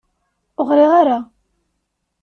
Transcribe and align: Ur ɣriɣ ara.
Ur 0.59 0.65
ɣriɣ 0.69 0.91
ara. 1.01 1.17